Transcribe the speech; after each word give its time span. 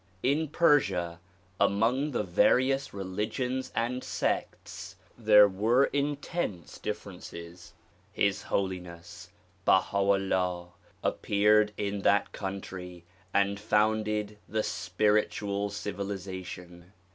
In 0.23 0.47
Persia, 0.47 1.19
among 1.59 2.09
the 2.09 2.23
various 2.23 2.91
religions 2.91 3.71
and 3.75 4.03
sects 4.03 4.95
there 5.15 5.47
were 5.47 5.91
intense 5.93 6.79
differences. 6.79 7.73
His 8.11 8.41
Holiness 8.41 9.29
Baha 9.63 9.97
'Ullah 9.97 10.69
appeared 11.03 11.71
in 11.77 12.01
that 12.01 12.31
country 12.31 13.05
and 13.31 13.59
founded 13.59 14.39
the 14.49 14.63
spiritual 14.63 15.69
civilization. 15.69 16.93